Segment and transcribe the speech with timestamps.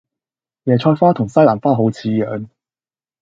[0.63, 2.47] 椰菜花同西蘭花好似樣